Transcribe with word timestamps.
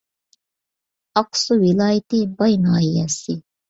ئاقسۇ 1.23 1.61
ۋىلايىتى 1.67 2.27
باي 2.43 2.61
ناھىيەسى 2.69 3.43